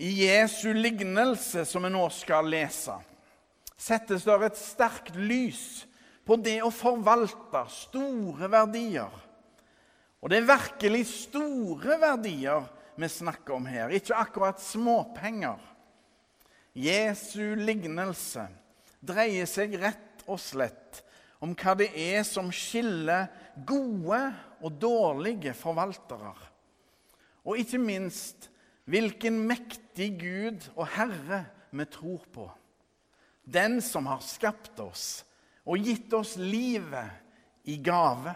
[0.00, 2.94] I Jesu lignelse, som vi nå skal lese,
[3.76, 5.82] settes det et sterkt lys
[6.24, 9.12] på det å forvalte store verdier.
[10.20, 12.64] Og det er virkelig store verdier
[12.96, 15.60] vi snakker om her, ikke akkurat småpenger.
[16.72, 18.46] Jesu lignelse
[19.04, 21.02] dreier seg rett og slett
[21.44, 23.28] om hva det er som skiller
[23.68, 24.20] gode
[24.60, 26.32] og dårlige forvaltere.
[27.44, 28.48] Og ikke minst
[28.90, 32.50] hvilken mektig Gud og Herre vi tror på.
[33.44, 35.24] Den som har skapt oss
[35.66, 37.10] og gitt oss livet
[37.70, 38.34] i gave.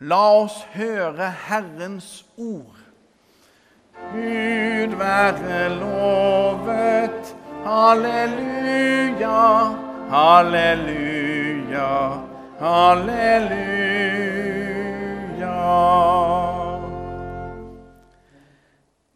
[0.00, 2.76] La oss høre Herrens ord.
[4.12, 7.36] Gud være lovet.
[7.60, 9.40] Halleluja,
[10.08, 11.90] halleluja,
[12.60, 14.00] halleluja.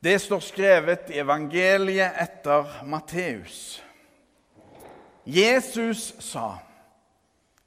[0.05, 3.81] Det står skrevet i evangeliet etter Matteus.
[5.25, 6.59] Jesus sa,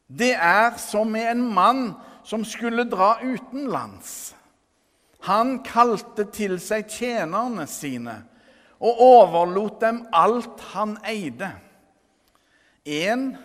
[0.07, 4.35] 'Det er som med en mann som skulle dra utenlands.'
[5.21, 8.23] Han kalte til seg tjenerne sine
[8.79, 11.51] og overlot dem alt han eide.
[12.85, 13.37] En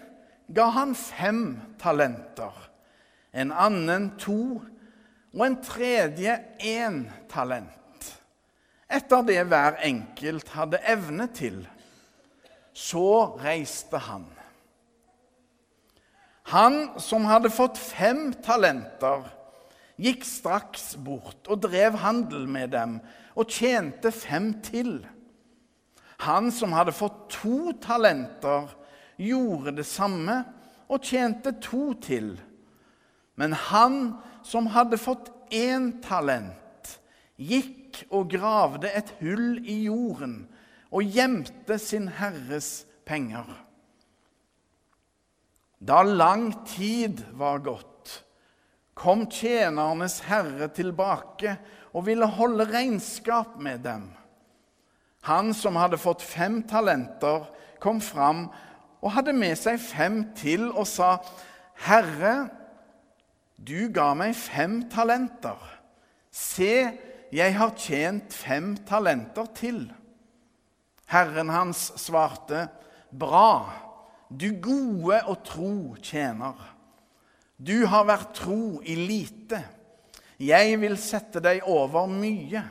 [0.55, 2.53] ga han fem talenter,
[3.33, 4.61] en annen to
[5.33, 7.82] og en tredje én talent,
[8.93, 11.63] etter det hver enkelt hadde evne til.
[12.73, 14.27] Så reiste han.
[16.53, 19.25] Han som hadde fått fem talenter,
[20.03, 22.97] gikk straks bort og drev handel med dem
[23.39, 24.99] og tjente fem til.
[26.27, 28.71] Han som hadde fått to talenter,
[29.17, 30.43] gjorde det samme
[30.91, 32.35] og tjente to til.
[33.39, 36.99] Men han som hadde fått én talent,
[37.93, 40.47] gikk og gravde et hull i jorden
[40.93, 43.47] og gjemte sin herres penger.
[45.81, 48.23] Da lang tid var gått,
[48.95, 51.57] kom tjenernes herre tilbake
[51.93, 54.13] og ville holde regnskap med dem.
[55.27, 57.49] Han som hadde fått fem talenter,
[57.81, 58.49] kom fram
[59.03, 61.19] og hadde med seg fem til og sa,
[61.83, 62.49] 'Herre,
[63.59, 65.59] du ga meg fem talenter.
[66.31, 66.93] Se,
[67.33, 69.93] jeg har tjent fem talenter til.'
[71.13, 72.69] Herren hans svarte,
[73.13, 73.73] 'Bra,
[74.29, 76.69] du gode og tro tjener.'
[77.63, 79.61] Du har vært tro i lite.
[80.41, 82.63] Jeg vil sette deg over mye.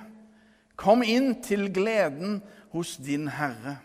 [0.75, 2.41] Kom inn til gleden
[2.73, 3.77] hos din Herre.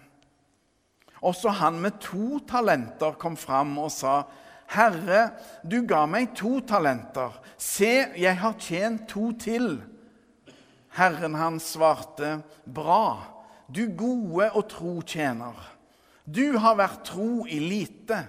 [1.22, 4.25] Også han med to talenter kom fram og sa,
[4.66, 5.31] 'Herre,
[5.62, 7.31] du ga meg to talenter.
[7.58, 9.96] Se, jeg har tjent to til.'
[10.97, 13.21] Herren hans svarte, 'Bra,
[13.69, 15.55] du gode og tro tjener.
[16.25, 18.23] Du har vært tro i lite.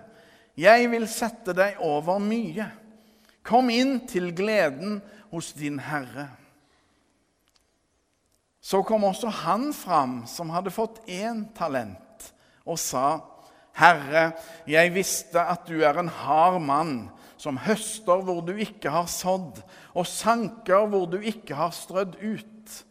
[0.57, 2.67] Jeg vil sette deg over mye.
[3.45, 4.99] Kom inn til gleden
[5.31, 6.29] hos din Herre.'
[8.61, 12.33] Så kom også han fram som hadde fått én talent,
[12.67, 13.21] og sa,
[13.71, 14.33] 'Herre,
[14.67, 19.61] jeg visste at du er en hard mann, som høster hvor du ikke har sådd,
[19.93, 22.83] og sanker hvor du ikke har strødd ut.'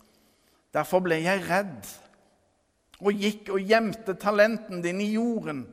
[0.77, 1.89] Derfor ble jeg redd
[3.01, 5.65] og gikk og gjemte talenten din i jorden.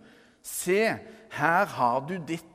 [0.43, 0.95] Se,
[1.35, 2.49] her har du ditt.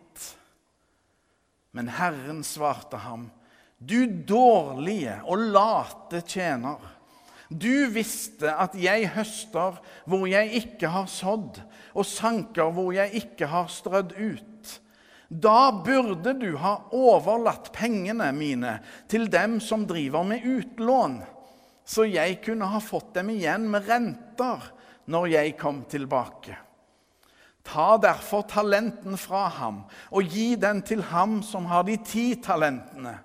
[1.76, 3.28] Men Herren svarte ham,
[3.78, 6.80] du dårlige og late tjener.
[7.48, 9.78] Du visste at jeg høster
[10.08, 11.60] hvor jeg ikke har sådd,
[11.94, 14.47] og sanker hvor jeg ikke har strødd ut.
[15.28, 18.78] Da burde du ha overlatt pengene mine
[19.12, 21.20] til dem som driver med utlån,
[21.84, 24.64] så jeg kunne ha fått dem igjen med renter
[25.12, 26.56] når jeg kom tilbake.
[27.68, 33.18] Ta derfor talenten fra ham og gi den til ham som har de ti talentene.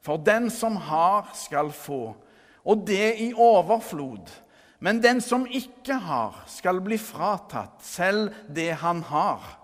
[0.00, 2.14] For den som har, skal få,
[2.64, 4.30] og det i overflod.
[4.80, 9.59] Men den som ikke har, skal bli fratatt selv det han har.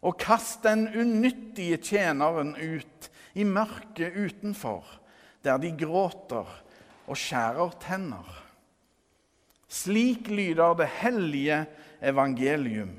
[0.00, 4.84] Og kast den unyttige tjeneren ut i mørket utenfor,
[5.44, 6.48] der de gråter
[7.06, 8.40] og skjærer tenner.
[9.70, 11.64] Slik lyder det hellige
[12.02, 12.96] evangelium.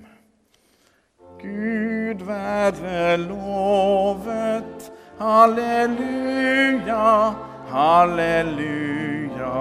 [1.42, 4.92] Gud være lovet.
[5.22, 7.06] Halleluja,
[7.70, 9.54] halleluja,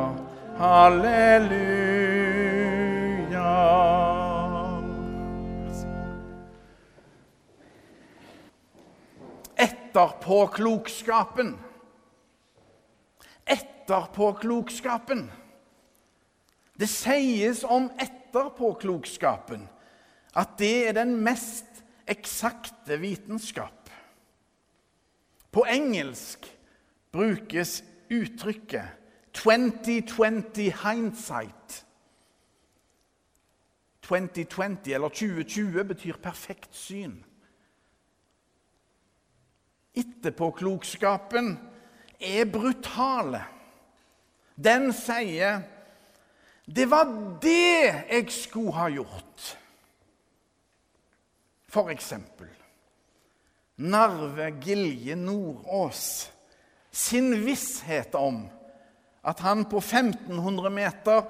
[0.57, 1.90] halleluja.
[9.91, 11.59] Etterpåklokskapen.
[13.45, 15.31] Etterpåklokskapen.
[16.75, 19.67] Det sies om etterpåklokskapen
[20.39, 23.91] at det er den mest eksakte vitenskap.
[25.51, 26.47] På engelsk
[27.13, 28.87] brukes uttrykket
[29.35, 31.87] 2020 hindsight.
[34.07, 37.25] 2020 eller 2020 betyr perfekt syn.
[39.95, 41.59] Etterpåklokskapen
[42.21, 43.45] er brutale.
[44.57, 45.63] Den sier
[46.67, 49.57] 'Det var det jeg skulle ha gjort'.
[51.69, 52.49] For eksempel
[53.77, 56.33] Narve Gilje Nordås
[56.91, 58.43] sin visshet om
[59.23, 61.23] at han på 1500 meter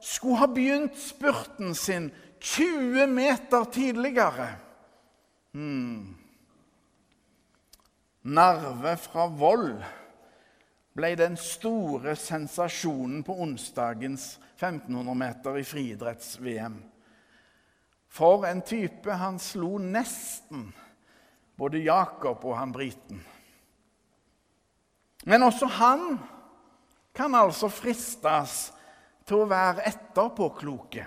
[0.00, 2.10] skulle ha begynt spurten sin
[2.40, 4.48] 20 meter tidligere.
[5.52, 5.83] Hmm.
[8.24, 9.82] Narve fra Vold
[10.96, 16.78] ble den store sensasjonen på onsdagens 1500 meter i friidretts-VM.
[18.08, 19.12] For en type!
[19.12, 20.70] Han slo nesten
[21.60, 23.20] både Jakob og han briten.
[25.28, 26.16] Men også han
[27.12, 28.72] kan altså fristes
[29.28, 31.04] til å være etterpåkloke.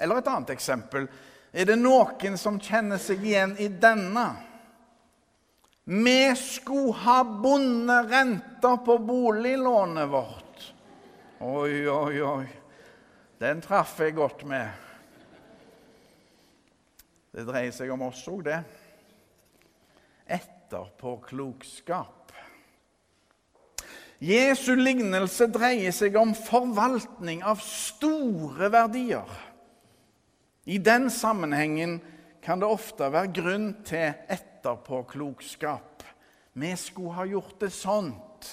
[0.00, 1.04] Eller et annet eksempel.
[1.52, 4.53] Er det noen som kjenner seg igjen i denne?
[5.84, 10.74] Vi skulle ha bundet renta på boliglånet vårt.
[11.40, 12.46] Oi, oi, oi.
[13.38, 14.70] Den traff jeg godt med.
[17.34, 18.62] Det dreier seg om oss òg, det.
[20.24, 22.32] Etterpåklokskap.
[24.24, 29.28] Jesu lignelse dreier seg om forvaltning av store verdier.
[30.64, 31.98] I den sammenhengen
[32.44, 36.04] kan det ofte være grunn til etterpåklokskap.
[36.54, 38.50] Vi skulle ha gjort det sånt.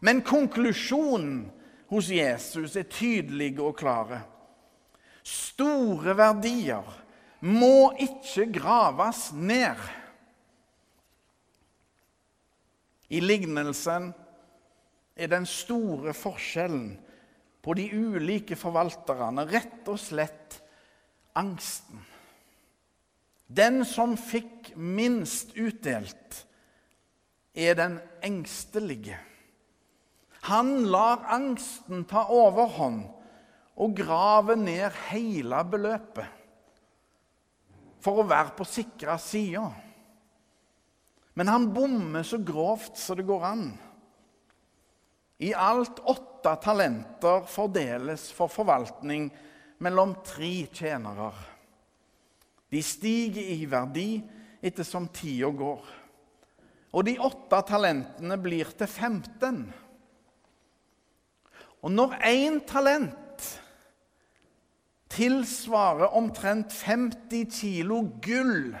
[0.00, 1.46] Men konklusjonen
[1.92, 4.22] hos Jesus er tydelig og klare.
[5.26, 6.88] Store verdier
[7.46, 9.78] må ikke graves ned.
[13.12, 14.10] I lignelsen
[15.16, 16.96] er den store forskjellen
[17.62, 20.60] på de ulike forvalterne rett og slett
[21.38, 22.02] angsten.
[23.46, 26.42] Den som fikk minst utdelt,
[27.56, 29.16] er den engstelige.
[30.50, 33.06] Han lar angsten ta overhånd
[33.76, 36.28] og grave ned hele beløpet
[38.04, 39.64] for å være på sikra sida.
[41.36, 43.66] Men han bommer så grovt så det går an.
[45.42, 49.28] I alt åtte talenter fordeles for forvaltning
[49.84, 51.32] mellom tre tjenere.
[52.76, 54.10] De stiger i verdi
[54.60, 55.86] ettersom tida går.
[56.92, 59.62] Og de åtte talentene blir til 15.
[61.80, 63.46] Og når én talent
[65.16, 68.76] tilsvarer omtrent 50 kilo gull,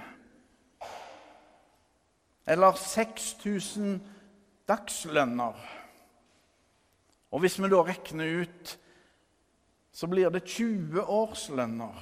[2.46, 3.96] eller 6000
[4.68, 5.64] dagslønner
[7.36, 8.70] og hvis vi da regner ut,
[9.92, 11.98] så blir det 20 årslønner.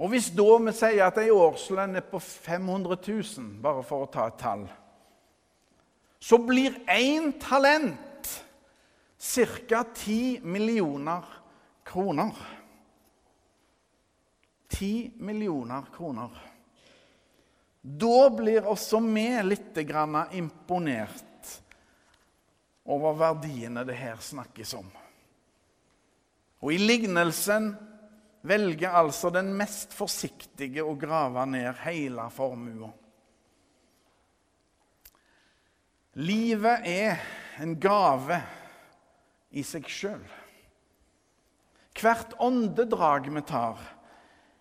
[0.00, 4.12] Og hvis da vi sier at ei årslønn er på 500 000, bare for å
[4.12, 4.64] ta et tall,
[6.20, 8.30] så blir én talent
[9.20, 9.82] ca.
[9.84, 11.26] 10 millioner
[11.84, 12.32] kroner.
[14.72, 16.32] 10 millioner kroner.
[17.82, 19.76] Da blir også vi litt
[20.32, 21.52] imponert
[22.84, 24.88] over verdiene det her snakkes om.
[26.60, 27.74] Og i lignelsen
[28.40, 32.90] velger altså den mest forsiktige å grave ned hele formua.
[36.20, 37.20] Livet er
[37.62, 38.40] en gave
[39.50, 40.24] i seg sjøl.
[42.00, 43.78] Hvert åndedrag vi tar,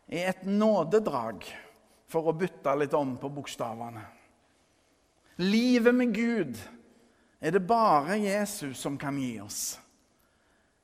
[0.09, 1.45] er et nådedrag,
[2.09, 4.01] for å bytte litt om på bokstavene.
[5.39, 6.57] Livet med Gud
[7.39, 9.77] er det bare Jesus som kan gi oss.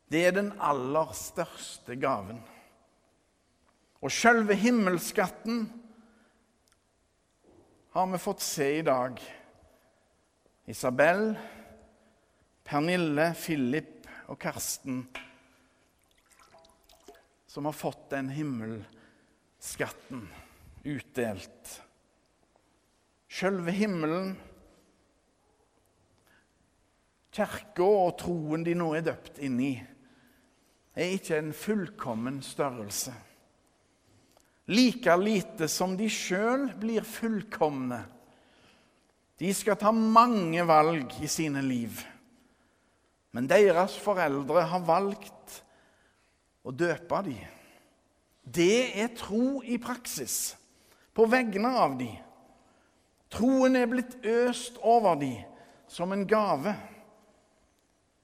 [0.07, 2.39] Det er den aller største gaven.
[4.05, 5.63] Og sjølve himmelskatten
[7.95, 9.17] har vi fått se i dag.
[10.69, 11.31] Isabel,
[12.65, 15.07] Pernille, Philip og Karsten
[17.49, 20.25] som har fått den himmelskatten
[20.83, 21.75] utdelt.
[23.31, 24.33] Sjølve himmelen
[27.33, 29.75] kirka og troen de nå er døpt inn i,
[30.93, 33.15] er ikke en fullkommen størrelse.
[34.67, 38.01] Like lite som de sjøl blir fullkomne.
[39.37, 41.99] De skal ta mange valg i sine liv.
[43.35, 45.59] Men deres foreldre har valgt
[46.65, 47.41] å døpe dem.
[48.45, 50.55] Det er tro i praksis,
[51.13, 52.15] på vegne av dem.
[53.33, 55.41] Troen er blitt øst over dem
[55.91, 56.73] som en gave,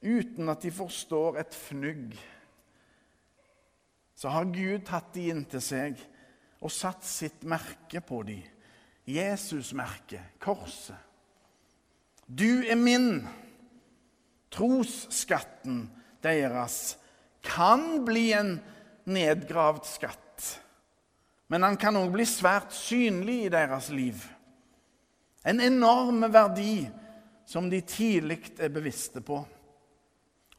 [0.02, 2.16] uten at de forstår et fnugg.
[4.16, 6.00] Så har Gud tatt dem inn til seg
[6.62, 8.42] og satt sitt merke på dem.
[9.10, 10.98] Jesusmerket, korset.
[12.26, 13.26] Du er min.
[14.52, 15.86] Trosskatten
[16.24, 16.98] deres
[17.42, 18.58] kan bli en
[19.10, 20.48] nedgravd skatt,
[21.50, 24.20] men han kan òg bli svært synlig i deres liv.
[25.48, 26.84] En enorm verdi
[27.48, 29.40] som de tidlig er bevisste på.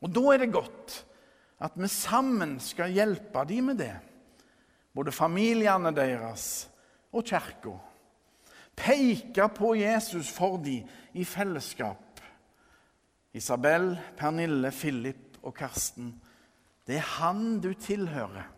[0.03, 1.05] Og Da er det godt
[1.63, 3.95] at vi sammen skal hjelpe dem med det,
[4.95, 6.69] både familiene deres
[7.13, 7.77] og kirka.
[8.77, 12.21] Peke på Jesus for dem i fellesskap.
[13.33, 16.13] Isabel, Pernille, Philip og Karsten.
[16.87, 18.49] Det er han du tilhører.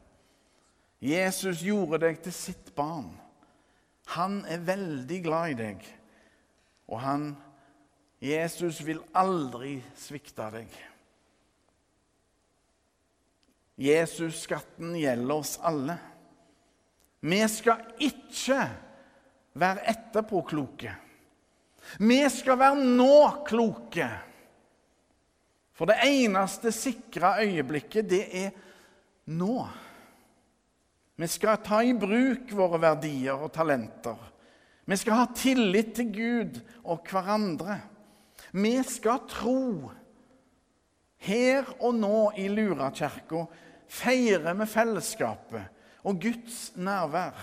[1.05, 3.13] Jesus gjorde deg til sitt barn.
[4.17, 5.85] Han er veldig glad i deg.
[6.89, 7.29] Og han,
[8.21, 10.73] Jesus, vil aldri svikte deg.
[13.81, 15.99] Jesus-skatten gjelder oss alle.
[17.25, 18.59] Vi skal ikke
[19.57, 20.93] være etterpåkloke.
[22.05, 24.09] Vi skal være nå-kloke.
[25.75, 28.53] For det eneste sikre øyeblikket, det er
[29.33, 29.65] nå.
[31.17, 34.19] Vi skal ta i bruk våre verdier og talenter.
[34.85, 37.79] Vi skal ha tillit til Gud og hverandre.
[38.53, 39.91] Vi skal tro.
[41.25, 43.47] Her og nå i Lurakirka
[43.89, 45.74] feirer vi fellesskapet
[46.05, 47.37] og Guds nærvær.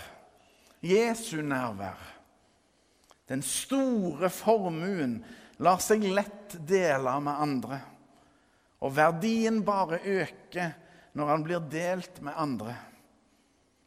[0.82, 1.98] Jesu nærvær.
[3.28, 5.20] Den store formuen
[5.62, 7.78] lar seg lett dele med andre.
[8.82, 10.74] Og verdien bare øker
[11.14, 12.74] når han blir delt med andre.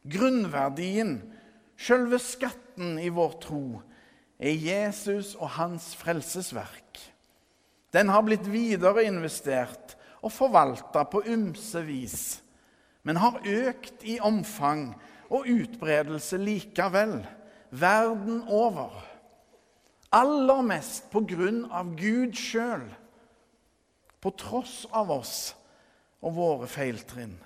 [0.06, 1.18] Grunnverdien,
[1.76, 3.82] selve skatten i vår tro,
[4.38, 7.00] er Jesus og hans frelsesverk.
[7.92, 12.18] Den har blitt videreinvestert og forvalta på ymse vis,
[13.06, 14.88] men har økt i omfang
[15.30, 17.20] og utbredelse likevel,
[17.70, 18.96] verden over.
[20.14, 22.82] Aller mest på grunn av Gud sjøl,
[24.18, 25.36] på tross av oss
[26.18, 27.36] og våre feiltrinn.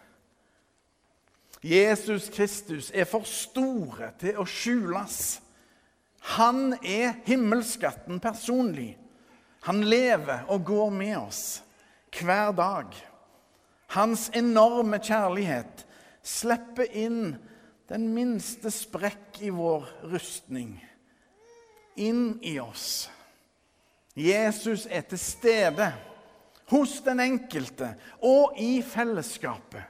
[1.60, 5.40] Jesus Kristus er for store til å skjules.
[6.38, 8.94] Han er himmelskatten personlig.
[9.68, 11.44] Han lever og går med oss
[12.16, 12.96] hver dag.
[13.90, 15.84] Hans enorme kjærlighet
[16.22, 17.34] slipper inn
[17.90, 20.76] den minste sprekk i vår rustning.
[21.98, 23.08] Inn i oss.
[24.14, 25.88] Jesus er til stede
[26.70, 29.82] hos den enkelte og i fellesskapet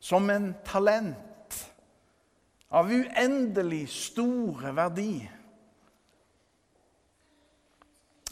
[0.00, 1.56] som en talent
[2.68, 5.10] av uendelig store verdi.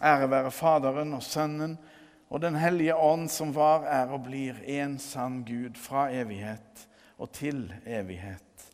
[0.05, 1.79] Ære være Faderen og Sønnen
[2.35, 7.31] og Den hellige ånd, som var, er og blir en sann Gud fra evighet og
[7.31, 8.65] til evighet.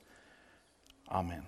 [1.12, 1.44] Amen.